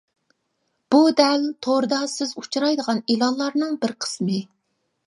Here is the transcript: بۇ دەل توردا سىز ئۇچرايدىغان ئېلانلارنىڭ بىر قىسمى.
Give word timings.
بۇ 0.95 1.01
دەل 1.19 1.45
توردا 1.67 2.01
سىز 2.15 2.33
ئۇچرايدىغان 2.43 3.05
ئېلانلارنىڭ 3.05 3.79
بىر 3.87 3.97
قىسمى. 4.07 4.43